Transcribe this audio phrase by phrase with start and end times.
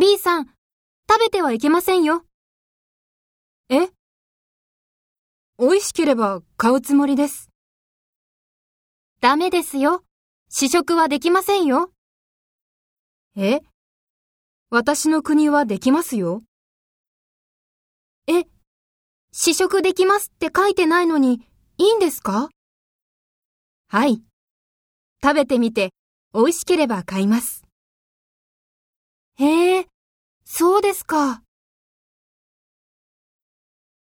[0.00, 0.46] B さん、
[1.10, 2.24] 食べてはいけませんよ。
[3.68, 3.88] え？
[5.58, 7.50] 美味しければ買うつもりです。
[9.20, 10.04] ダメですよ。
[10.48, 11.90] 試食はできませんよ。
[13.36, 13.60] え？
[14.70, 16.44] 私の国はできますよ。
[18.28, 18.44] え、
[19.32, 21.40] 試食できますって書いてないのに、
[21.76, 22.50] いいんですか？
[23.88, 24.22] はい。
[25.20, 25.90] 食べてみて、
[26.32, 27.64] 美味しければ買います。
[30.58, 31.44] そうですか。